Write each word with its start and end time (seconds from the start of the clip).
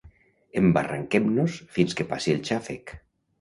Embarraquem-nos 0.61 1.59
fins 1.77 1.99
que 2.01 2.09
passi 2.15 2.35
el 2.39 2.43
xàfec! 2.51 2.97